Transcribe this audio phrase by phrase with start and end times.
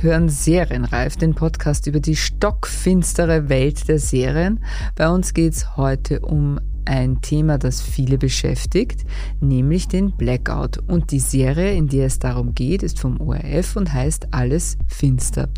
[0.00, 4.60] Hören Serienreif, den Podcast über die stockfinstere Welt der Serien.
[4.94, 9.04] Bei uns geht es heute um ein Thema, das viele beschäftigt,
[9.40, 10.78] nämlich den Blackout.
[10.86, 15.48] Und die Serie, in der es darum geht, ist vom ORF und heißt Alles Finster.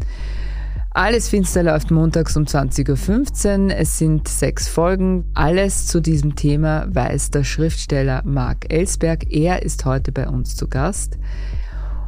[0.93, 3.77] Alles Finster läuft montags um 20.15 Uhr.
[3.77, 5.27] Es sind sechs Folgen.
[5.35, 9.31] Alles zu diesem Thema weiß der Schriftsteller Mark Ellsberg.
[9.31, 11.19] Er ist heute bei uns zu Gast.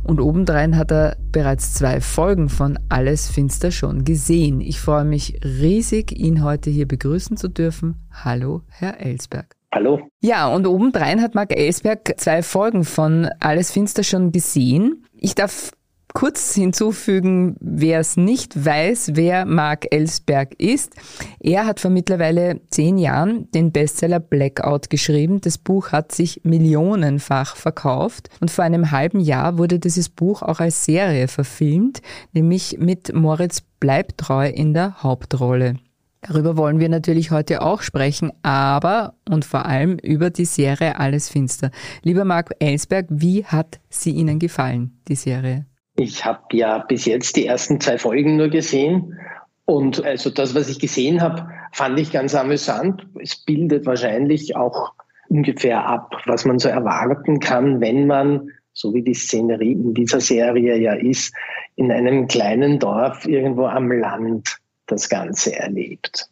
[0.04, 4.60] Und obendrein hat er bereits zwei Folgen von Alles Finster schon gesehen.
[4.60, 7.96] Ich freue mich riesig, ihn heute hier begrüßen zu dürfen.
[8.10, 9.54] Hallo, Herr Ellsberg.
[9.74, 10.00] Hallo.
[10.20, 15.06] Ja, und obendrein hat Marc Ellsberg zwei Folgen von Alles Finster schon gesehen.
[15.14, 15.72] Ich darf
[16.12, 20.94] kurz hinzufügen, wer es nicht weiß, wer Mark Ellsberg ist.
[21.40, 25.40] Er hat vor mittlerweile zehn Jahren den Bestseller Blackout geschrieben.
[25.40, 30.60] Das Buch hat sich millionenfach verkauft und vor einem halben Jahr wurde dieses Buch auch
[30.60, 32.02] als Serie verfilmt,
[32.32, 35.76] nämlich mit Moritz Bleibtreu in der Hauptrolle.
[36.20, 41.28] Darüber wollen wir natürlich heute auch sprechen, aber und vor allem über die Serie Alles
[41.28, 41.72] Finster.
[42.02, 45.66] Lieber Mark Ellsberg, wie hat sie Ihnen gefallen, die Serie?
[45.96, 49.18] Ich habe ja bis jetzt die ersten zwei Folgen nur gesehen.
[49.64, 53.06] Und also das, was ich gesehen habe, fand ich ganz amüsant.
[53.20, 54.92] Es bildet wahrscheinlich auch
[55.28, 60.20] ungefähr ab, was man so erwarten kann, wenn man, so wie die Szenerie in dieser
[60.20, 61.34] Serie ja ist,
[61.76, 66.28] in einem kleinen Dorf irgendwo am Land das Ganze erlebt.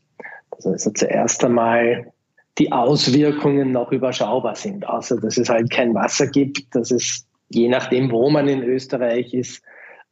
[0.64, 2.12] Also zuerst einmal
[2.58, 7.68] die Auswirkungen noch überschaubar sind, außer dass es halt kein Wasser gibt, dass es je
[7.68, 9.62] nachdem, wo man in Österreich ist,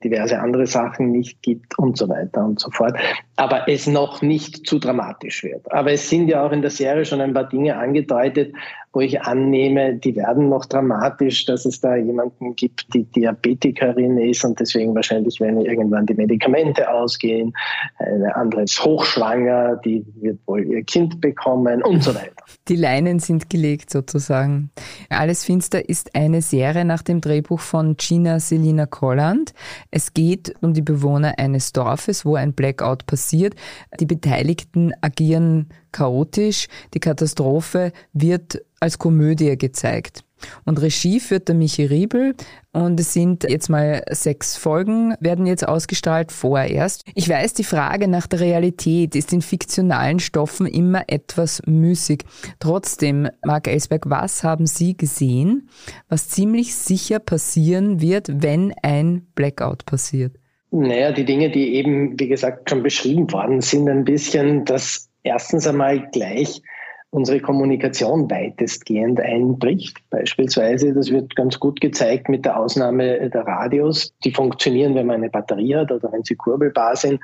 [0.05, 2.97] diverse andere Sachen nicht gibt und so weiter und so fort.
[3.37, 5.71] Aber es noch nicht zu dramatisch wird.
[5.73, 8.55] Aber es sind ja auch in der Serie schon ein paar Dinge angedeutet,
[8.99, 14.45] wo ich annehme, die werden noch dramatisch, dass es da jemanden gibt, die Diabetikerin ist
[14.45, 17.53] und deswegen wahrscheinlich, wenn irgendwann die Medikamente ausgehen,
[17.99, 22.33] eine andere ist hochschwanger, die wird wohl ihr Kind bekommen und so weiter.
[22.67, 24.71] Die Leinen sind gelegt sozusagen.
[25.11, 29.53] Alles Finster ist eine Serie nach dem Drehbuch von Gina Selina Colland.
[29.93, 33.55] Es geht um die Bewohner eines Dorfes, wo ein Blackout passiert.
[34.01, 36.67] Die Beteiligten agieren chaotisch.
[36.95, 40.25] Die Katastrophe wird als Komödie gezeigt.
[40.65, 42.35] Und Regie führt der Michi Riebel
[42.73, 47.03] und es sind jetzt mal sechs Folgen, werden jetzt ausgestrahlt vorerst.
[47.15, 52.25] Ich weiß, die Frage nach der Realität ist in fiktionalen Stoffen immer etwas müßig.
[52.61, 55.69] Trotzdem, Marc Ellsberg, was haben Sie gesehen,
[56.09, 60.37] was ziemlich sicher passieren wird, wenn ein Blackout passiert?
[60.71, 65.67] Naja, die Dinge, die eben, wie gesagt, schon beschrieben worden sind, ein bisschen, dass erstens
[65.67, 66.63] einmal gleich
[67.11, 69.99] unsere Kommunikation weitestgehend einbricht.
[70.11, 74.13] Beispielsweise, das wird ganz gut gezeigt mit der Ausnahme der Radios.
[74.25, 77.21] Die funktionieren, wenn man eine Batterie hat oder wenn sie kurbelbar sind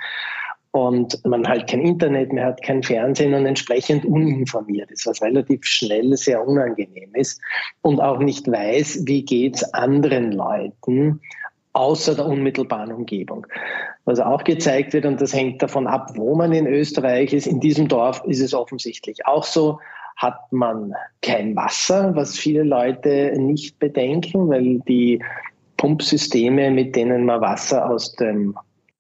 [0.71, 5.65] und man halt kein Internet mehr hat, kein Fernsehen und entsprechend uninformiert ist, was relativ
[5.65, 7.41] schnell sehr unangenehm ist
[7.83, 11.21] und auch nicht weiß, wie geht's anderen Leuten
[11.75, 13.47] außer der unmittelbaren Umgebung.
[14.05, 17.61] Was auch gezeigt wird, und das hängt davon ab, wo man in Österreich ist, in
[17.61, 19.79] diesem Dorf ist es offensichtlich auch so,
[20.17, 25.23] hat man kein Wasser, was viele Leute nicht bedenken, weil die
[25.77, 28.57] Pumpsysteme, mit denen man Wasser aus dem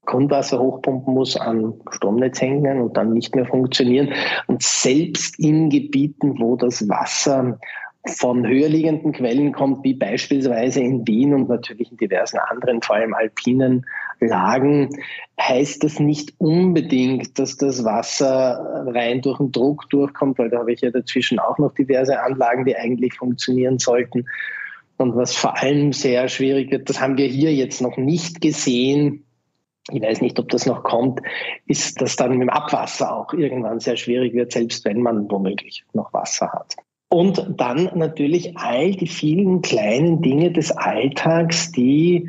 [0.07, 4.13] Grundwasser hochpumpen muss, an Stromnetz hängen und dann nicht mehr funktionieren.
[4.49, 7.59] Und selbst in Gebieten, wo das Wasser
[8.06, 12.97] von höher liegenden Quellen kommt, wie beispielsweise in Wien und natürlich in diversen anderen, vor
[12.97, 13.87] allem alpinen
[14.20, 14.91] Lagen,
[15.41, 20.72] heißt das nicht unbedingt, dass das Wasser rein durch den Druck durchkommt, weil da habe
[20.72, 24.27] ich ja dazwischen auch noch diverse Anlagen, die eigentlich funktionieren sollten.
[24.98, 29.24] Und was vor allem sehr schwierig wird, das haben wir hier jetzt noch nicht gesehen,
[29.91, 31.21] ich weiß nicht, ob das noch kommt,
[31.66, 35.84] ist, dass dann mit dem Abwasser auch irgendwann sehr schwierig wird, selbst wenn man womöglich
[35.92, 36.77] noch Wasser hat.
[37.15, 42.28] Und dann natürlich all die vielen kleinen Dinge des Alltags, die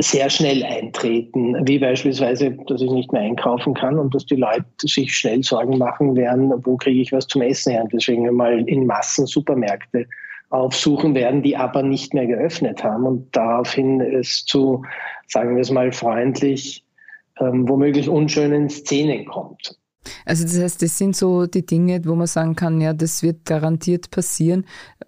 [0.00, 4.64] sehr schnell eintreten, wie beispielsweise, dass ich nicht mehr einkaufen kann und dass die Leute
[4.80, 7.82] sich schnell Sorgen machen werden, wo kriege ich was zum Essen her?
[7.82, 10.06] Und deswegen mal in Massen Supermärkte
[10.48, 13.04] aufsuchen werden, die aber nicht mehr geöffnet haben.
[13.04, 14.86] Und daraufhin es zu,
[15.26, 16.82] sagen wir es mal freundlich,
[17.40, 19.77] ähm, womöglich unschönen Szenen kommt.
[20.24, 23.44] Also das heißt, das sind so die Dinge, wo man sagen kann, ja, das wird
[23.44, 24.64] garantiert passieren.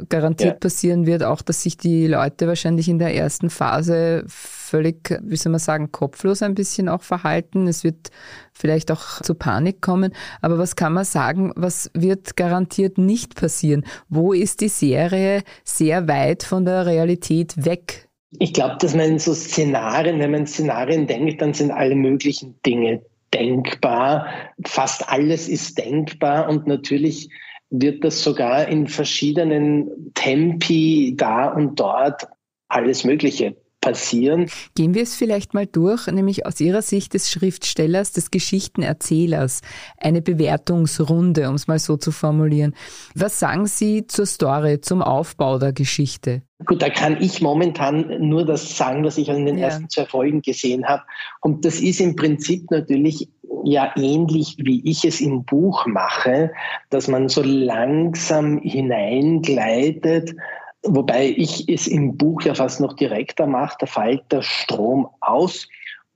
[0.08, 0.58] Garantiert ja.
[0.58, 5.52] passieren wird auch, dass sich die Leute wahrscheinlich in der ersten Phase völlig, wie soll
[5.52, 7.66] man sagen, kopflos ein bisschen auch verhalten.
[7.66, 8.10] Es wird
[8.52, 10.12] vielleicht auch zu Panik kommen.
[10.40, 13.84] Aber was kann man sagen, was wird garantiert nicht passieren?
[14.08, 18.08] Wo ist die Serie sehr weit von der Realität weg?
[18.38, 21.96] Ich glaube, dass man in so Szenarien, wenn man in Szenarien denkt, dann sind alle
[21.96, 23.02] möglichen Dinge
[23.35, 24.27] denkbar.
[24.65, 27.31] Fast alles ist denkbar und natürlich
[27.71, 32.27] wird das sogar in verschiedenen Tempi da und dort
[32.69, 34.50] alles Mögliche passieren.
[34.75, 39.62] Gehen wir es vielleicht mal durch, nämlich aus Ihrer Sicht des Schriftstellers, des Geschichtenerzählers,
[39.99, 42.75] eine Bewertungsrunde, um es mal so zu formulieren.
[43.15, 46.43] Was sagen Sie zur Story, zum Aufbau der Geschichte?
[46.67, 49.67] Gut, da kann ich momentan nur das sagen, was ich in den ja.
[49.67, 51.03] ersten zwei Folgen gesehen habe.
[51.41, 53.31] Und das ist im Prinzip natürlich
[53.65, 56.53] ja ähnlich, wie ich es im Buch mache,
[56.91, 60.35] dass man so langsam hineingleitet
[60.82, 65.69] Wobei ich es im Buch ja fast noch direkter mache, da fällt der Strom aus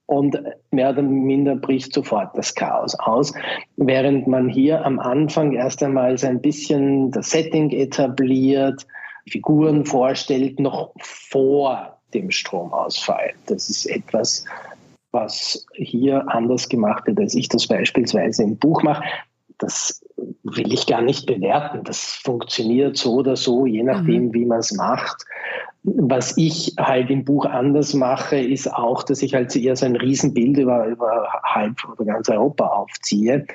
[0.07, 0.39] und
[0.71, 3.33] mehr oder minder bricht sofort das Chaos aus,
[3.77, 8.87] während man hier am Anfang erst einmal so ein bisschen das Setting etabliert,
[9.27, 13.33] Figuren vorstellt, noch vor dem Stromausfall.
[13.47, 14.45] Das ist etwas,
[15.13, 19.05] was hier anders gemacht wird, als ich das beispielsweise im Buch mache.
[19.59, 20.04] Das
[20.43, 21.85] will ich gar nicht bewerten.
[21.85, 24.35] Das funktioniert so oder so, je nachdem, mhm.
[24.35, 25.25] wie man es macht.
[25.87, 29.97] Was ich halt im Buch anders mache, ist auch, dass ich halt eher so ein
[29.97, 33.47] Riesenbild über, über halb oder ganz Europa aufziehe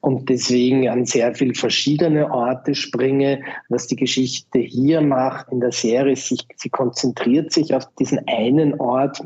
[0.00, 3.42] und deswegen an sehr viel verschiedene Orte springe.
[3.70, 8.78] Was die Geschichte hier macht in der Serie, sich, sie konzentriert sich auf diesen einen
[8.78, 9.24] Ort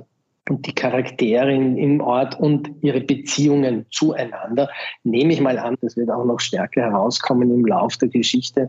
[0.52, 4.68] und die Charaktere im Ort und ihre Beziehungen zueinander.
[5.02, 8.68] Nehme ich mal an, das wird auch noch stärker herauskommen im Lauf der Geschichte.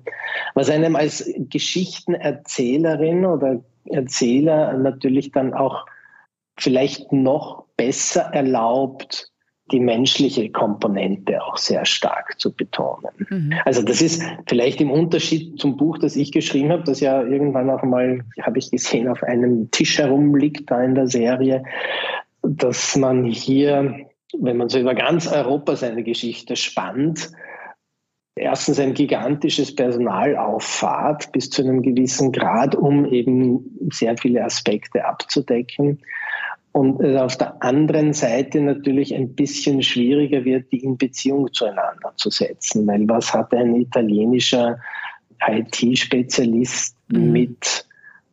[0.56, 5.86] Was einem als Geschichtenerzählerin oder Erzähler natürlich dann auch
[6.58, 9.33] vielleicht noch besser erlaubt,
[9.72, 13.12] die menschliche Komponente auch sehr stark zu betonen.
[13.30, 13.54] Mhm.
[13.66, 17.70] Also das ist vielleicht im Unterschied zum Buch, das ich geschrieben habe, das ja irgendwann
[17.70, 21.64] auch mal, habe ich gesehen, auf einem Tisch herumliegt da in der Serie,
[22.42, 24.06] dass man hier,
[24.38, 27.32] wenn man so über ganz Europa seine Geschichte spannt,
[28.36, 35.06] erstens ein gigantisches Personal auffahrt bis zu einem gewissen Grad, um eben sehr viele Aspekte
[35.06, 36.00] abzudecken
[36.74, 42.12] und es auf der anderen Seite natürlich ein bisschen schwieriger wird, die in Beziehung zueinander
[42.18, 42.86] zu setzen.
[42.88, 44.78] Weil was hat ein italienischer
[45.48, 47.32] IT-Spezialist mhm.
[47.32, 47.86] mit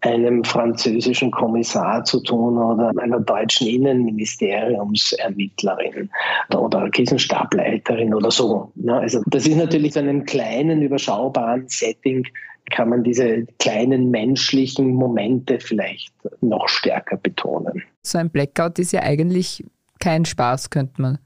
[0.03, 6.09] einem französischen Kommissar zu tun oder einer deutschen Innenministeriumsermittlerin
[6.55, 8.73] oder Krisenstableiterin oder so.
[8.89, 12.27] Also das ist natürlich in einem kleinen, überschaubaren Setting
[12.71, 17.83] kann man diese kleinen menschlichen Momente vielleicht noch stärker betonen.
[18.03, 19.65] So ein Blackout ist ja eigentlich
[19.99, 21.19] kein Spaß, könnte man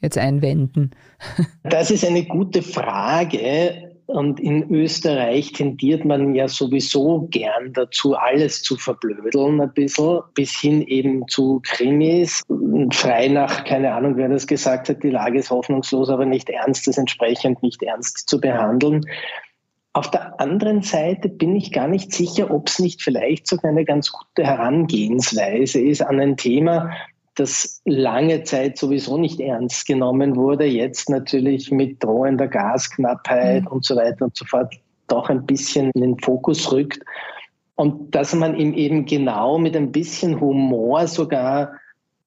[0.00, 0.90] jetzt einwenden.
[1.62, 3.92] Das ist eine gute Frage.
[4.06, 10.52] Und in Österreich tendiert man ja sowieso gern dazu, alles zu verblödeln ein bisschen, bis
[10.60, 12.42] hin eben zu Krimis.
[12.92, 16.86] Frei nach, keine Ahnung, wer das gesagt hat, die Lage ist hoffnungslos, aber nicht ernst,
[16.88, 19.06] das entsprechend nicht ernst zu behandeln.
[19.94, 23.84] Auf der anderen Seite bin ich gar nicht sicher, ob es nicht vielleicht sogar eine
[23.84, 26.90] ganz gute Herangehensweise ist an ein Thema,
[27.34, 33.68] das lange Zeit sowieso nicht ernst genommen wurde, jetzt natürlich mit drohender Gasknappheit mhm.
[33.68, 34.74] und so weiter und so fort
[35.08, 37.02] doch ein bisschen in den Fokus rückt.
[37.74, 41.72] Und dass man ihm eben genau mit ein bisschen Humor sogar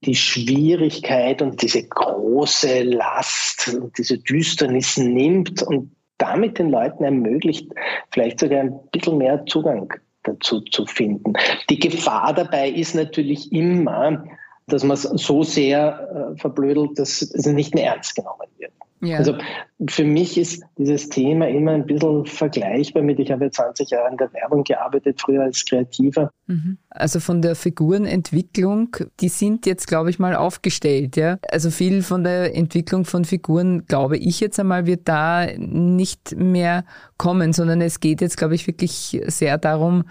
[0.03, 7.71] die Schwierigkeit und diese große Last und diese Düsternis nimmt und damit den Leuten ermöglicht,
[8.11, 9.93] vielleicht sogar ein bisschen mehr Zugang
[10.23, 11.33] dazu zu finden.
[11.69, 14.23] Die Gefahr dabei ist natürlich immer,
[14.67, 18.71] dass man es so sehr äh, verblödelt, dass es nicht mehr ernst genommen wird.
[19.05, 19.17] Ja.
[19.17, 19.37] Also
[19.89, 24.17] für mich ist dieses Thema immer ein bisschen vergleichbar mit, ich habe 20 Jahre in
[24.17, 26.31] der Werbung gearbeitet, früher als Kreativer.
[26.47, 26.77] Mhm.
[26.89, 31.17] Also von der Figurenentwicklung, die sind jetzt, glaube ich, mal aufgestellt.
[31.17, 31.39] Ja?
[31.49, 36.85] Also viel von der Entwicklung von Figuren, glaube ich jetzt einmal, wird da nicht mehr
[37.17, 40.05] kommen, sondern es geht jetzt, glaube ich, wirklich sehr darum,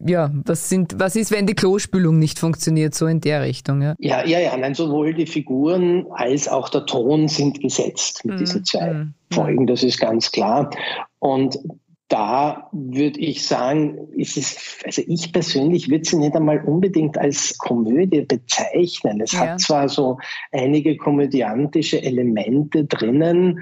[0.00, 3.94] ja, was sind, was ist, wenn die Klospülung nicht funktioniert, so in der Richtung, ja?
[3.98, 8.38] Ja, ja, ja, nein, sowohl die Figuren als auch der Ton sind gesetzt mit mm,
[8.38, 10.70] diesen zwei mm, Folgen, das ist ganz klar.
[11.18, 11.58] Und
[12.06, 17.58] da würde ich sagen, ist es, also ich persönlich würde sie nicht einmal unbedingt als
[17.58, 19.20] Komödie bezeichnen.
[19.20, 19.40] Es ja.
[19.40, 20.18] hat zwar so
[20.52, 23.60] einige komödiantische Elemente drinnen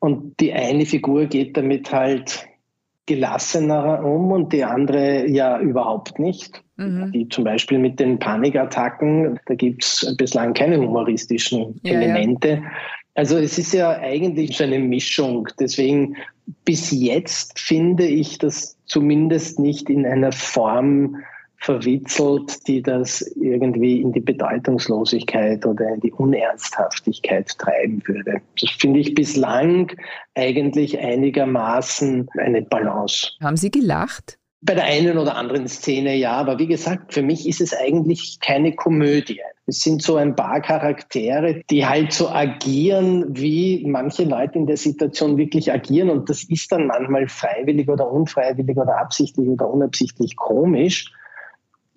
[0.00, 2.49] und die eine Figur geht damit halt
[3.10, 6.62] gelassener um und die andere ja überhaupt nicht.
[6.76, 7.10] Mhm.
[7.10, 12.48] Die zum Beispiel mit den Panikattacken, da gibt es bislang keine humoristischen ja, Elemente.
[12.48, 12.70] Ja.
[13.16, 15.48] Also es ist ja eigentlich schon eine Mischung.
[15.58, 16.14] Deswegen
[16.64, 21.16] bis jetzt finde ich das zumindest nicht in einer Form
[21.60, 28.40] verwitzelt, die das irgendwie in die Bedeutungslosigkeit oder in die Unernsthaftigkeit treiben würde.
[28.60, 29.92] Das finde ich bislang
[30.34, 33.32] eigentlich einigermaßen eine Balance.
[33.42, 34.38] Haben Sie gelacht?
[34.62, 38.38] Bei der einen oder anderen Szene ja, aber wie gesagt, für mich ist es eigentlich
[38.40, 39.40] keine Komödie.
[39.66, 44.76] Es sind so ein paar Charaktere, die halt so agieren, wie manche Leute in der
[44.76, 46.10] Situation wirklich agieren.
[46.10, 51.10] Und das ist dann manchmal freiwillig oder unfreiwillig oder absichtlich oder unabsichtlich komisch,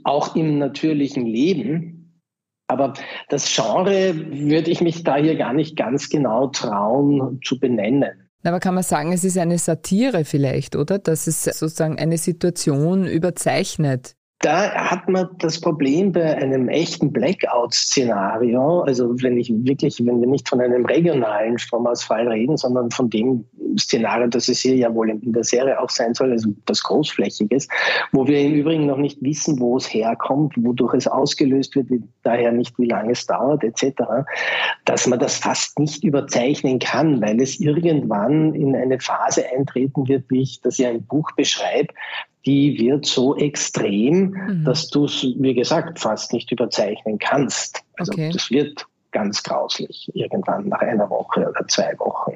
[0.04, 2.22] auch im natürlichen Leben.
[2.68, 2.94] Aber
[3.30, 8.30] das Genre würde ich mich da hier gar nicht ganz genau trauen zu benennen.
[8.44, 11.00] Aber kann man sagen, es ist eine Satire vielleicht, oder?
[11.00, 18.82] Dass es sozusagen eine Situation überzeichnet da hat man das Problem bei einem echten Blackout-Szenario,
[18.82, 23.46] also wenn ich wirklich, wenn wir nicht von einem regionalen Stromausfall reden, sondern von dem
[23.80, 27.70] Szenario, das es hier ja wohl in der Serie auch sein soll, also das großflächiges,
[28.12, 31.88] wo wir im Übrigen noch nicht wissen, wo es herkommt, wodurch es ausgelöst wird,
[32.24, 33.94] daher nicht, wie lange es dauert, etc.,
[34.84, 40.26] dass man das fast nicht überzeichnen kann, weil es irgendwann in eine Phase eintreten wird,
[40.28, 41.94] wie ich das ja im Buch beschreibe,
[42.46, 44.64] die wird so extrem, mhm.
[44.66, 47.82] dass du es, wie gesagt, fast nicht überzeichnen kannst.
[47.98, 48.30] Also okay.
[48.34, 52.34] das wird ganz grauslich irgendwann nach einer Woche oder zwei Wochen.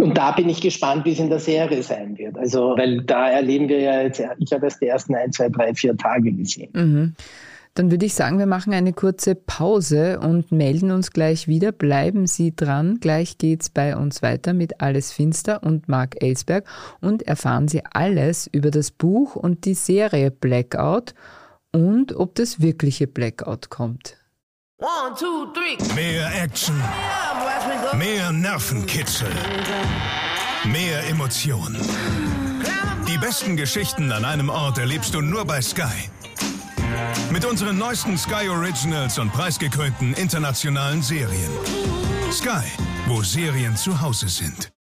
[0.00, 2.36] Und da bin ich gespannt, wie es in der Serie sein wird.
[2.36, 5.74] Also, weil da erleben wir ja jetzt, ich habe erst die ersten ein, zwei, drei,
[5.74, 6.70] vier Tage gesehen.
[6.74, 7.14] Mhm.
[7.76, 11.72] Dann würde ich sagen, wir machen eine kurze Pause und melden uns gleich wieder.
[11.72, 13.00] Bleiben Sie dran.
[13.00, 16.66] Gleich geht's bei uns weiter mit Alles Finster und Mark Ellsberg
[17.02, 21.14] und erfahren Sie alles über das Buch und die Serie Blackout
[21.70, 24.16] und ob das wirkliche Blackout kommt.
[24.78, 25.76] One, two, three.
[25.94, 26.76] Mehr Action.
[27.98, 29.28] Mehr Nervenkitzel.
[30.64, 31.76] Mehr Emotionen.
[33.06, 36.10] Die besten Geschichten an einem Ort erlebst du nur bei Sky.
[37.32, 41.50] Mit unseren neuesten Sky Originals und preisgekrönten internationalen Serien.
[42.30, 42.64] Sky,
[43.06, 44.72] wo Serien zu Hause sind.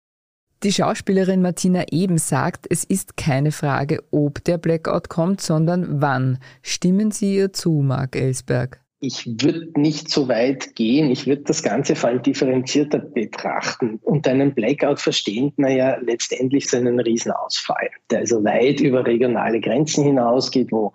[0.62, 6.38] Die Schauspielerin Martina Eben sagt, es ist keine Frage, ob der Blackout kommt, sondern wann.
[6.62, 8.80] Stimmen Sie ihr zu, Marc Ellsberg?
[9.00, 11.10] Ich würde nicht so weit gehen.
[11.10, 13.98] Ich würde das Ganze vor allem differenzierter betrachten.
[14.02, 19.60] Unter einem Blackout verstehen man ja letztendlich so einen Riesenausfall, der also weit über regionale
[19.60, 20.94] Grenzen hinausgeht, wo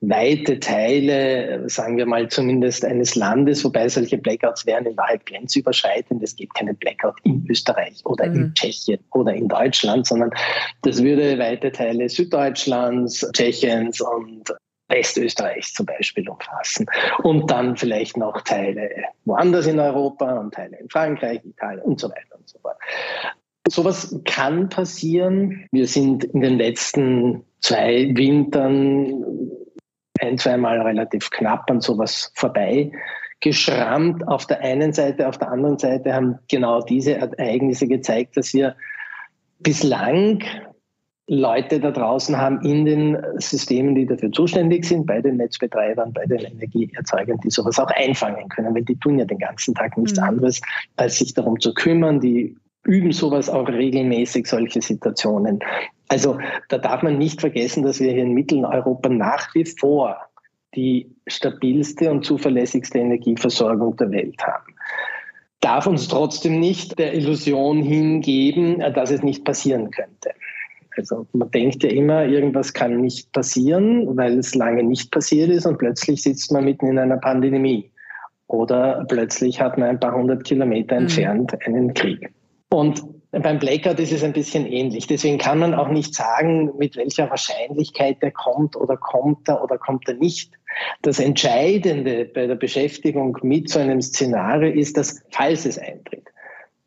[0.00, 6.22] weite Teile, sagen wir mal zumindest eines Landes, wobei solche Blackouts wären in Wahrheit grenzüberschreitend.
[6.22, 8.34] Es gibt keinen Blackout in Österreich oder mhm.
[8.34, 10.30] in Tschechien oder in Deutschland, sondern
[10.82, 14.54] das würde weite Teile Süddeutschlands, Tschechiens und
[14.88, 16.86] Westösterreichs zum Beispiel umfassen.
[17.22, 18.88] Und dann vielleicht noch Teile
[19.24, 22.76] woanders in Europa und Teile in Frankreich, Italien und so weiter und so fort.
[23.68, 25.66] Sowas kann passieren.
[25.72, 29.50] Wir sind in den letzten zwei Wintern
[30.20, 32.92] ein, zweimal relativ knapp an sowas vorbei
[33.40, 38.52] geschrammt auf der einen Seite, auf der anderen Seite haben genau diese Ereignisse gezeigt, dass
[38.52, 38.74] wir
[39.60, 40.42] bislang
[41.28, 46.24] Leute da draußen haben in den Systemen, die dafür zuständig sind, bei den Netzbetreibern, bei
[46.24, 50.18] den Energieerzeugern, die sowas auch einfangen können, weil die tun ja den ganzen Tag nichts
[50.18, 50.24] mhm.
[50.24, 50.60] anderes,
[50.96, 52.20] als sich darum zu kümmern.
[52.20, 52.56] Die
[52.88, 55.60] üben sowas auch regelmäßig, solche Situationen.
[56.08, 56.38] Also
[56.70, 60.16] da darf man nicht vergessen, dass wir hier in Mitteleuropa nach wie vor
[60.74, 64.74] die stabilste und zuverlässigste Energieversorgung der Welt haben.
[65.60, 70.30] Darf uns trotzdem nicht der Illusion hingeben, dass es nicht passieren könnte.
[70.96, 75.66] Also man denkt ja immer, irgendwas kann nicht passieren, weil es lange nicht passiert ist
[75.66, 77.90] und plötzlich sitzt man mitten in einer Pandemie.
[78.46, 81.02] Oder plötzlich hat man ein paar hundert Kilometer mhm.
[81.02, 82.32] entfernt einen Krieg.
[82.70, 85.06] Und beim Blackout ist es ein bisschen ähnlich.
[85.06, 89.78] Deswegen kann man auch nicht sagen, mit welcher Wahrscheinlichkeit der kommt oder kommt er oder
[89.78, 90.52] kommt er nicht.
[91.02, 96.24] Das Entscheidende bei der Beschäftigung mit so einem Szenario ist, dass, falls es eintritt,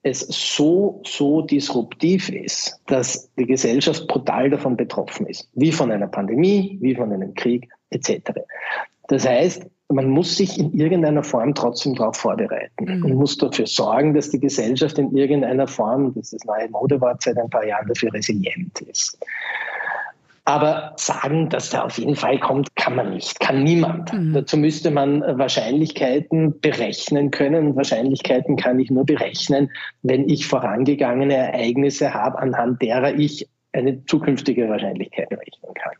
[0.03, 5.47] es so, so disruptiv ist, dass die Gesellschaft brutal davon betroffen ist.
[5.53, 8.31] Wie von einer Pandemie, wie von einem Krieg etc.
[9.07, 13.05] Das heißt, man muss sich in irgendeiner Form trotzdem darauf vorbereiten mhm.
[13.05, 17.21] und muss dafür sorgen, dass die Gesellschaft in irgendeiner Form, das ist das neue Modewort
[17.21, 19.17] seit ein paar Jahren, dafür resilient ist.
[20.45, 24.11] Aber sagen, dass der auf jeden Fall kommt, kann man nicht, kann niemand.
[24.11, 24.33] Mhm.
[24.33, 27.67] Dazu müsste man Wahrscheinlichkeiten berechnen können.
[27.67, 29.69] Und Wahrscheinlichkeiten kann ich nur berechnen,
[30.01, 35.93] wenn ich vorangegangene Ereignisse habe, anhand derer ich eine zukünftige Wahrscheinlichkeit rechnen kann.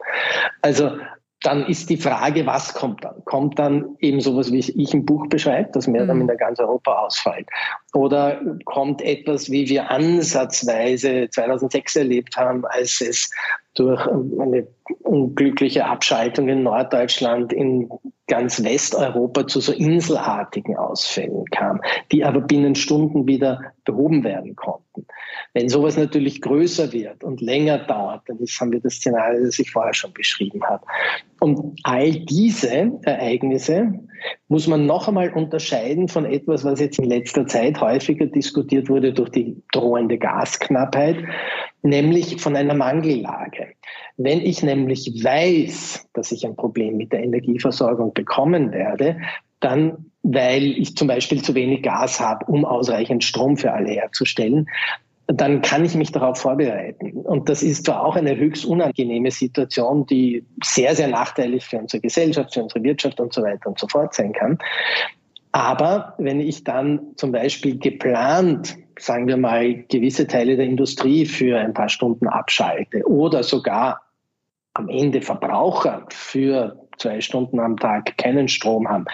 [0.62, 0.98] Also
[1.42, 3.26] dann ist die Frage, was kommt dann?
[3.26, 6.30] Kommt dann eben sowas, wie ich im Buch beschreibe, dass mehr dann mhm.
[6.30, 7.48] in ganz Europa ausfällt?
[7.94, 13.32] Oder kommt etwas, wie wir ansatzweise 2006 erlebt haben, als es
[13.76, 14.68] durch eine
[15.04, 17.90] unglückliche Abschaltung in Norddeutschland in
[18.28, 25.06] ganz Westeuropa zu so inselartigen Ausfällen kam, die aber binnen Stunden wieder behoben werden konnten.
[25.54, 29.72] Wenn sowas natürlich größer wird und länger dauert, dann haben wir das Szenario, das ich
[29.72, 30.86] vorher schon beschrieben habe.
[31.40, 32.70] Und all diese
[33.04, 34.00] Ereignisse
[34.48, 39.14] muss man noch einmal unterscheiden von etwas, was jetzt in letzter Zeit häufiger diskutiert wurde
[39.14, 41.18] durch die drohende Gasknappheit,
[41.82, 43.68] nämlich von einer Mangellage.
[44.18, 49.18] Wenn ich nämlich weiß, dass ich ein Problem mit der Energieversorgung bekommen werde,
[49.60, 54.68] dann weil ich zum Beispiel zu wenig Gas habe, um ausreichend Strom für alle herzustellen,
[55.28, 57.12] dann kann ich mich darauf vorbereiten.
[57.14, 62.02] Und das ist zwar auch eine höchst unangenehme Situation, die sehr, sehr nachteilig für unsere
[62.02, 64.58] Gesellschaft, für unsere Wirtschaft und so weiter und so fort sein kann.
[65.54, 71.60] Aber wenn ich dann zum Beispiel geplant, sagen wir mal, gewisse Teile der Industrie für
[71.60, 74.02] ein paar Stunden abschalte oder sogar
[74.74, 79.06] am Ende Verbraucher für zwei Stunden am Tag keinen Strom haben,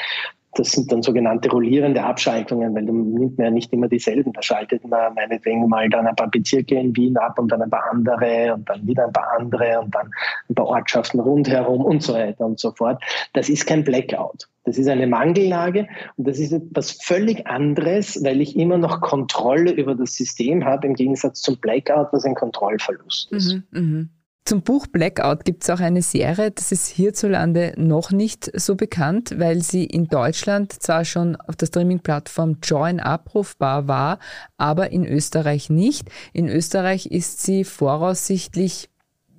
[0.58, 4.34] das sind dann sogenannte rollierende Abschaltungen, weil dann nimmt man ja nicht immer dieselben.
[4.34, 7.70] Da schaltet man meinetwegen mal dann ein paar Bezirke in Wien ab und dann ein
[7.70, 10.10] paar andere und dann wieder ein paar andere und dann
[10.50, 13.02] ein paar Ortschaften rundherum und so weiter und so fort.
[13.34, 14.48] Das ist kein Blackout.
[14.64, 15.88] Das ist eine Mangellage
[16.18, 20.88] und das ist etwas völlig anderes, weil ich immer noch Kontrolle über das System habe,
[20.88, 23.54] im Gegensatz zum Blackout, was ein Kontrollverlust ist.
[23.54, 24.08] Mhm, mh.
[24.48, 29.36] Zum Buch Blackout gibt es auch eine Serie, das ist hierzulande noch nicht so bekannt,
[29.38, 34.20] weil sie in Deutschland zwar schon auf der Streaming-Plattform Join abrufbar war,
[34.56, 36.10] aber in Österreich nicht.
[36.32, 38.90] In Österreich ist sie voraussichtlich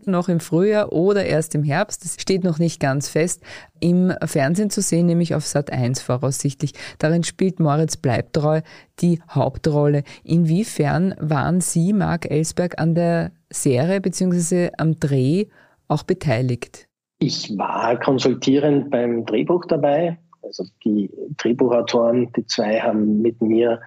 [0.06, 3.42] noch im Frühjahr oder erst im Herbst, das steht noch nicht ganz fest,
[3.80, 6.72] im Fernsehen zu sehen, nämlich auf Sat 1 voraussichtlich.
[6.98, 8.60] Darin spielt Moritz Bleibtreu
[9.00, 10.04] die Hauptrolle.
[10.24, 14.70] Inwiefern waren Sie, Marc Ellsberg, an der Serie bzw.
[14.76, 15.46] am Dreh
[15.88, 16.86] auch beteiligt?
[17.18, 20.18] Ich war konsultierend beim Drehbuch dabei.
[20.42, 23.80] Also die Drehbuchautoren, die zwei haben mit mir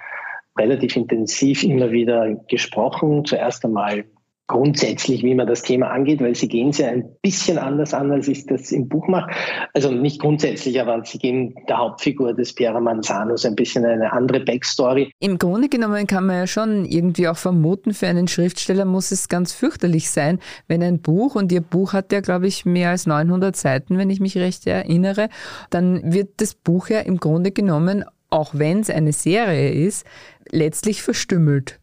[0.58, 3.26] relativ intensiv immer wieder gesprochen.
[3.26, 4.04] Zuerst einmal
[4.52, 8.12] grundsätzlich, wie man das Thema angeht, weil sie gehen es ja ein bisschen anders an,
[8.12, 9.32] als ich das im Buch mache.
[9.74, 14.42] Also nicht grundsätzlich, aber sie geben der Hauptfigur des Piera Manzanos ein bisschen eine andere
[14.42, 15.12] Backstory.
[15.20, 19.30] Im Grunde genommen kann man ja schon irgendwie auch vermuten, für einen Schriftsteller muss es
[19.30, 23.08] ganz fürchterlich sein, wenn ein Buch, und ihr Buch hat ja, glaube ich, mehr als
[23.08, 25.30] 900 Seiten, wenn ich mich recht erinnere,
[25.70, 30.06] dann wird das Buch ja im Grunde genommen, auch wenn es eine Serie ist,
[30.52, 31.81] letztlich verstümmelt.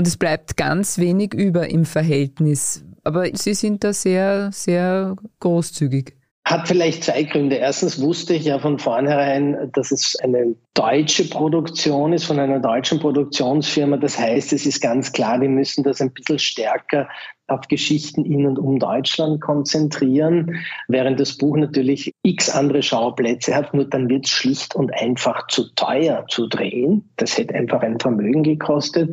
[0.00, 2.82] Und es bleibt ganz wenig über im Verhältnis.
[3.04, 6.14] Aber Sie sind da sehr, sehr großzügig.
[6.46, 7.56] Hat vielleicht zwei Gründe.
[7.56, 12.98] Erstens wusste ich ja von vornherein, dass es eine deutsche Produktion ist von einer deutschen
[12.98, 13.98] Produktionsfirma.
[13.98, 17.06] Das heißt, es ist ganz klar, die müssen das ein bisschen stärker
[17.46, 20.56] auf Geschichten in und um Deutschland konzentrieren,
[20.88, 25.48] während das Buch natürlich x andere Schauplätze hat, nur dann wird es schlicht und einfach
[25.48, 27.10] zu teuer zu drehen.
[27.16, 29.10] Das hätte einfach ein Vermögen gekostet.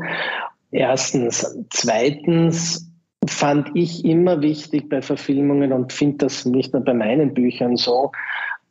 [0.72, 1.58] Erstens.
[1.70, 2.92] Zweitens
[3.26, 8.12] fand ich immer wichtig bei Verfilmungen und finde das nicht nur bei meinen Büchern so,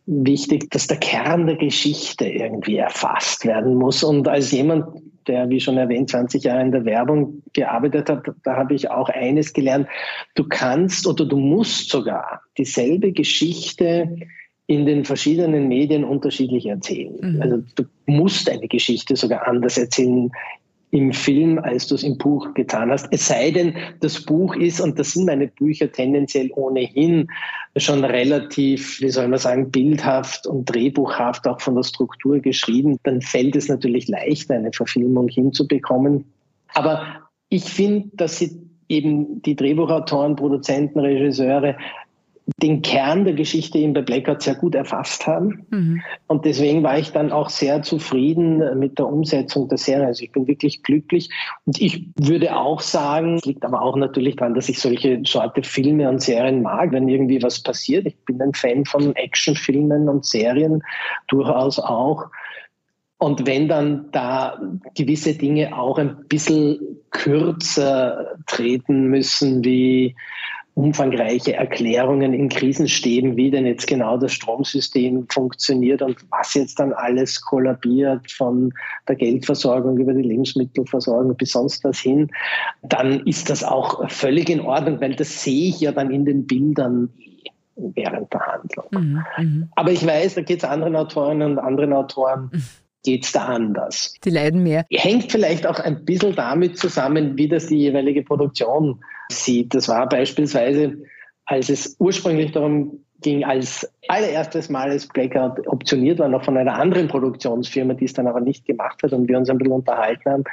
[0.07, 4.05] wichtig, dass der Kern der Geschichte irgendwie erfasst werden muss.
[4.05, 4.85] Und als jemand,
[5.27, 9.09] der, wie schon erwähnt, 20 Jahre in der Werbung gearbeitet hat, da habe ich auch
[9.09, 9.89] eines gelernt.
[10.37, 14.17] Du kannst oder du musst sogar dieselbe Geschichte
[14.69, 17.15] in den verschiedenen Medien unterschiedlich erzählen.
[17.21, 17.43] Mhm.
[17.43, 20.31] Also du musst eine Geschichte sogar anders erzählen
[20.97, 23.07] im Film, als du es im Buch getan hast.
[23.11, 27.29] Es sei denn, das Buch ist, und das sind meine Bücher tendenziell ohnehin
[27.77, 33.21] schon relativ, wie soll man sagen, bildhaft und drehbuchhaft auch von der Struktur geschrieben, dann
[33.21, 36.25] fällt es natürlich leichter, eine Verfilmung hinzubekommen.
[36.73, 37.03] Aber
[37.51, 41.77] ich finde, dass sie eben die Drehbuchautoren, Produzenten, Regisseure
[42.63, 45.67] den Kern der Geschichte eben bei Blackout sehr gut erfasst haben.
[45.71, 46.03] Mhm.
[46.29, 50.07] Und deswegen war ich dann auch sehr zufrieden mit der Umsetzung der Serie.
[50.07, 51.29] Also ich bin wirklich glücklich.
[51.65, 55.65] Und ich würde auch sagen, es liegt aber auch natürlich daran, dass ich solche Sorte
[55.65, 58.07] Filme und Serien mag, wenn irgendwie was passiert.
[58.07, 60.83] Ich bin ein Fan von Actionfilmen und Serien
[61.27, 62.27] durchaus auch.
[63.19, 64.61] Und wenn dann da
[64.95, 66.79] gewisse Dinge auch ein bisschen
[67.11, 70.15] kürzer treten müssen, wie
[70.77, 76.93] umfangreiche Erklärungen in Krisenstäben, wie denn jetzt genau das Stromsystem funktioniert und was jetzt dann
[76.93, 78.75] alles kollabiert von
[79.09, 82.31] der Geldversorgung über die Lebensmittelversorgung bis sonst was hin,
[82.83, 86.47] dann ist das auch völlig in Ordnung, weil das sehe ich ja dann in den
[86.47, 87.09] Bildern
[87.77, 88.87] während der Handlung.
[88.91, 89.69] Mhm, mhm.
[89.77, 92.51] Aber ich weiß, da geht es anderen Autorinnen und anderen Autoren.
[92.53, 92.63] Mhm
[93.07, 94.15] geht es da anders.
[94.25, 94.85] Die leiden mehr.
[94.91, 99.75] Hängt vielleicht auch ein bisschen damit zusammen, wie das die jeweilige Produktion sieht.
[99.75, 100.99] Das war beispielsweise,
[101.45, 106.79] als es ursprünglich darum ging, als allererstes Mal als Blackout optioniert war, noch von einer
[106.79, 110.31] anderen Produktionsfirma, die es dann aber nicht gemacht hat und wir uns ein bisschen unterhalten
[110.31, 110.45] haben.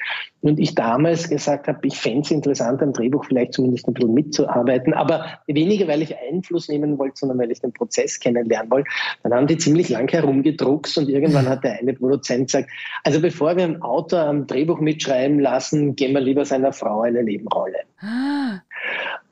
[0.41, 4.13] Und ich damals gesagt habe, ich fände es interessant, am Drehbuch vielleicht zumindest ein bisschen
[4.13, 8.89] mitzuarbeiten, aber weniger, weil ich Einfluss nehmen wollte, sondern weil ich den Prozess kennenlernen wollte.
[9.23, 12.69] Dann haben die ziemlich lang herumgedruckt und irgendwann hat der eine Produzent gesagt,
[13.03, 17.23] also bevor wir einen Autor am Drehbuch mitschreiben lassen, geben wir lieber seiner Frau eine
[17.23, 17.77] Nebenrolle.
[17.99, 18.62] Ah.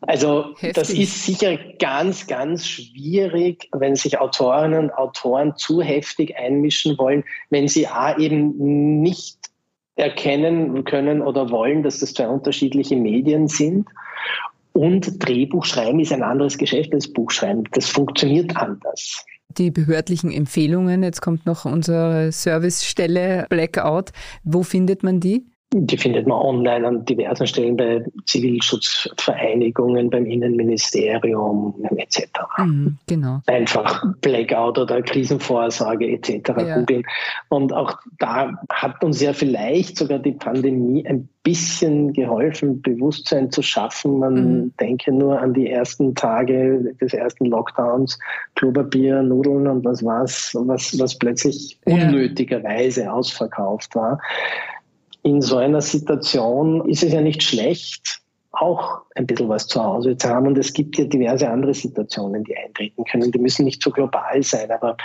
[0.02, 0.74] Also Heftig.
[0.74, 7.24] das ist sicher ganz, ganz schwierig, wenn sich Autorinnen und Autoren zu heftig einmischen wollen,
[7.52, 9.38] wenn sie A eben nicht
[9.96, 13.88] erkennen können oder wollen, dass das zwei unterschiedliche Medien sind.
[14.74, 17.66] Und Drehbuchschreiben ist ein anderes Geschäft als Buchschreiben.
[17.74, 19.24] Das funktioniert anders.
[19.58, 24.12] Die behördlichen Empfehlungen, jetzt kommt noch unsere Servicestelle Blackout.
[24.44, 25.46] Wo findet man die?
[25.74, 32.28] Die findet man online an diversen Stellen bei Zivilschutzvereinigungen, beim Innenministerium etc.
[32.58, 33.40] Mhm, genau.
[33.46, 36.50] Einfach Blackout oder Krisenvorsorge etc.
[36.58, 36.76] Ja.
[36.78, 37.04] googeln.
[37.48, 43.62] Und auch da hat uns ja vielleicht sogar die Pandemie ein bisschen geholfen, Bewusstsein zu
[43.62, 44.20] schaffen.
[44.20, 44.74] Man mhm.
[44.78, 48.20] denke nur an die ersten Tage des ersten Lockdowns,
[48.56, 54.20] Klopapier, Nudeln und was war's, was, was plötzlich unnötigerweise ausverkauft war
[55.24, 60.18] in so einer Situation ist es ja nicht schlecht, auch ein bisschen was zu Hause
[60.18, 60.48] zu haben.
[60.48, 63.32] Und es gibt ja diverse andere Situationen, die eintreten können.
[63.32, 64.98] Die müssen nicht so global sein, aber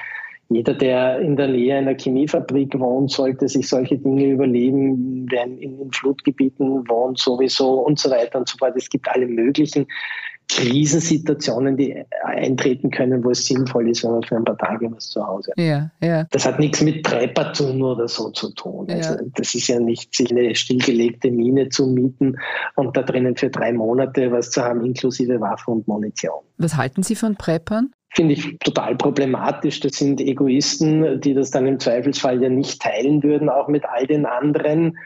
[0.48, 5.90] jeder, der in der Nähe einer Chemiefabrik wohnt, sollte sich solche Dinge überleben, wer in,
[5.92, 8.74] Flutgebieten wohnt sowieso und so weiter und so fort.
[8.76, 9.87] Es gibt alle möglichen
[10.48, 15.09] Krisensituationen, die eintreten können, wo es sinnvoll ist, wenn man für ein paar Tage was
[15.09, 15.59] zu Hause hat.
[15.59, 16.24] Ja, ja.
[16.30, 18.87] Das hat nichts mit Preppertum oder so zu tun.
[18.88, 19.20] Also ja.
[19.35, 22.37] das ist ja nicht, sich eine stillgelegte Mine zu mieten
[22.76, 26.40] und da drinnen für drei Monate was zu haben, inklusive Waffen und Munition.
[26.59, 27.90] Was halten Sie von Preppern?
[28.14, 29.80] Finde ich total problematisch.
[29.80, 34.06] Das sind Egoisten, die das dann im Zweifelsfall ja nicht teilen würden, auch mit all
[34.06, 34.96] den anderen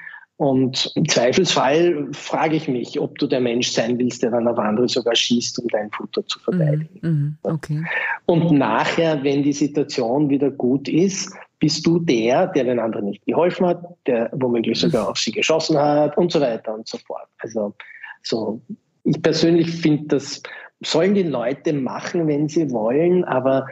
[0.40, 4.58] und im Zweifelsfall frage ich mich, ob du der Mensch sein willst, der dann auf
[4.58, 6.98] andere sogar schießt, um dein Futter zu verteidigen.
[7.02, 7.84] Mm, okay.
[8.24, 13.22] Und nachher, wenn die Situation wieder gut ist, bist du der, der den anderen nicht
[13.26, 17.28] geholfen hat, der womöglich sogar auf sie geschossen hat und so weiter und so fort.
[17.40, 17.74] Also
[18.22, 18.62] so,
[19.04, 20.42] ich persönlich finde, das
[20.82, 23.66] sollen die Leute machen, wenn sie wollen, aber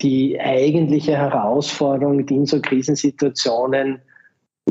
[0.00, 4.00] die eigentliche Herausforderung, die in so Krisensituationen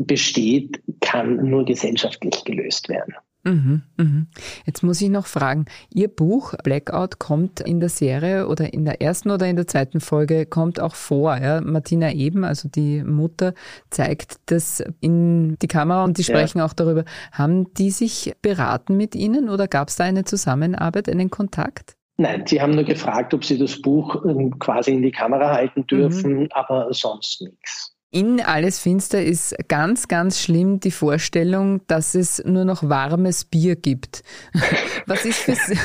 [0.02, 3.14] besteht, kann nur gesellschaftlich gelöst werden.
[3.44, 4.26] Mhm, mhm.
[4.66, 9.00] Jetzt muss ich noch fragen, Ihr Buch Blackout kommt in der Serie oder in der
[9.00, 11.36] ersten oder in der zweiten Folge kommt auch vor.
[11.36, 11.60] Ja?
[11.60, 13.54] Martina Eben, also die Mutter,
[13.90, 16.66] zeigt das in die Kamera und die sprechen ja.
[16.66, 17.04] auch darüber.
[17.32, 21.96] Haben die sich beraten mit Ihnen oder gab es da eine Zusammenarbeit, einen Kontakt?
[22.20, 25.86] Nein, sie haben nur gefragt, ob sie das Buch ähm, quasi in die Kamera halten
[25.86, 26.48] dürfen, mhm.
[26.50, 27.94] aber sonst nichts.
[28.10, 33.76] In Alles Finster ist ganz, ganz schlimm die Vorstellung, dass es nur noch warmes Bier
[33.76, 34.22] gibt.
[35.06, 35.76] Was ist für Sie,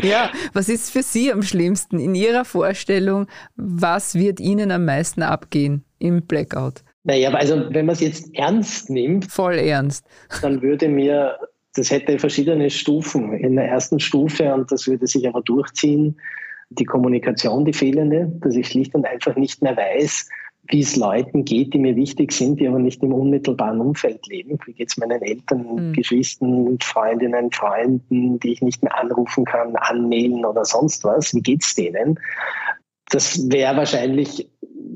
[0.00, 3.26] ja, was ist für Sie am schlimmsten in Ihrer Vorstellung?
[3.56, 6.82] Was wird Ihnen am meisten abgehen im Blackout?
[7.04, 10.06] Naja, also wenn man es jetzt ernst nimmt, voll ernst,
[10.42, 11.38] dann würde mir,
[11.74, 13.32] das hätte verschiedene Stufen.
[13.32, 16.18] In der ersten Stufe, und das würde sich aber durchziehen,
[16.70, 20.28] die Kommunikation, die fehlende, dass ich schlicht und einfach nicht mehr weiß,
[20.68, 24.58] wie es Leuten geht, die mir wichtig sind, die aber nicht im unmittelbaren Umfeld leben.
[24.64, 25.92] Wie geht es meinen Eltern, mhm.
[25.92, 31.34] Geschwistern, Freundinnen, Freunden, die ich nicht mehr anrufen kann, anmailen oder sonst was?
[31.34, 32.18] Wie geht es denen?
[33.10, 34.48] Das wäre wahrscheinlich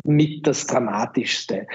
[0.05, 1.67] mit das Dramatischste.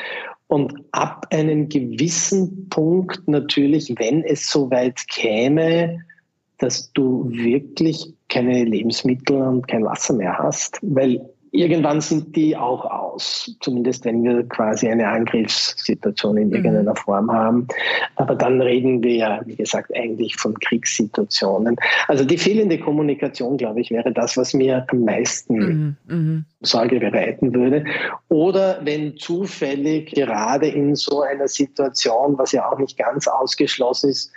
[0.47, 5.99] Und ab einem gewissen Punkt natürlich, wenn es soweit käme,
[6.57, 11.21] dass du wirklich keine Lebensmittel und kein Wasser mehr hast, weil
[11.53, 16.55] Irgendwann sind die auch aus, zumindest wenn wir quasi eine Angriffssituation in mhm.
[16.55, 17.67] irgendeiner Form haben.
[18.15, 21.75] Aber dann reden wir ja, wie gesagt, eigentlich von Kriegssituationen.
[22.07, 25.95] Also die fehlende Kommunikation, glaube ich, wäre das, was mir am meisten mhm.
[26.07, 26.45] mhm.
[26.61, 27.83] Sorge bereiten würde.
[28.29, 34.31] Oder wenn zufällig gerade in so einer Situation, was ja auch nicht ganz ausgeschlossen ist,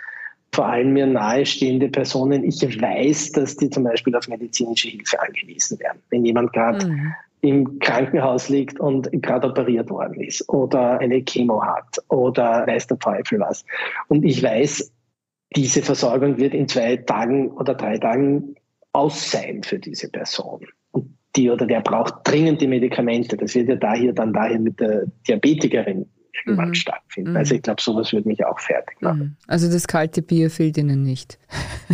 [0.55, 5.77] vor allem mir nahestehende Personen, ich weiß, dass die zum Beispiel auf medizinische Hilfe angewiesen
[5.79, 5.99] werden.
[6.09, 7.13] Wenn jemand gerade mhm.
[7.41, 12.99] im Krankenhaus liegt und gerade operiert worden ist oder eine Chemo hat oder weiß der
[12.99, 13.65] Teufel was.
[14.07, 14.93] Und ich weiß,
[15.57, 18.55] diese Versorgung wird in zwei Tagen oder drei Tagen
[18.93, 20.65] aus sein für diese Person.
[20.91, 23.35] Und die oder der braucht dringend die Medikamente.
[23.35, 26.05] Das wird ja da hier dann daher mit der Diabetikerin
[26.45, 26.75] irgendwann mhm.
[26.75, 27.31] stattfinden.
[27.31, 27.37] Mhm.
[27.37, 29.19] Also ich glaube, sowas würde mich auch fertig machen.
[29.19, 29.35] Mhm.
[29.47, 31.37] Also das kalte Bier fehlt Ihnen nicht.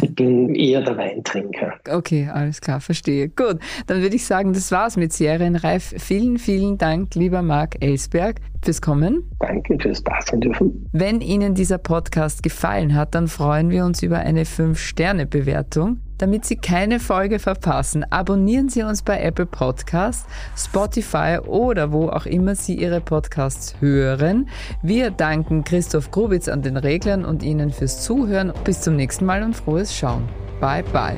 [0.02, 1.74] Ich bin eher der Weintrinker.
[1.90, 3.30] Okay, alles klar, verstehe.
[3.30, 5.94] Gut, dann würde ich sagen, das war's mit Serienreif.
[5.98, 9.30] Vielen, vielen Dank, lieber Marc Ellsberg, fürs Kommen.
[9.40, 10.90] Danke fürs Dasein dürfen.
[10.92, 16.00] Wenn Ihnen dieser Podcast gefallen hat, dann freuen wir uns über eine 5-Sterne-Bewertung.
[16.22, 22.28] Damit Sie keine Folge verpassen, abonnieren Sie uns bei Apple Podcasts, Spotify oder wo auch
[22.28, 24.48] immer Sie Ihre Podcasts hören.
[24.84, 28.54] Wir danken Christoph Grubitz an den Reglern und Ihnen fürs Zuhören.
[28.64, 30.30] Bis zum nächsten Mal und frohes Schauen.
[30.60, 31.18] Bye bye.